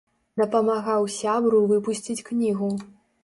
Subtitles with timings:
[0.39, 2.73] Дапамагаў сябру выпусціць кнігу.